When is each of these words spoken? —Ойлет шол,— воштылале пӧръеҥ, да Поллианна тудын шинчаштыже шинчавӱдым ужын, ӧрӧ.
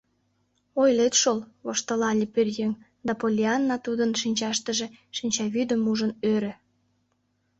—Ойлет 0.81 1.13
шол,— 1.21 1.39
воштылале 1.65 2.25
пӧръеҥ, 2.33 2.71
да 3.05 3.13
Поллианна 3.19 3.77
тудын 3.85 4.11
шинчаштыже 4.21 4.87
шинчавӱдым 5.17 5.81
ужын, 5.91 6.11
ӧрӧ. 6.33 6.53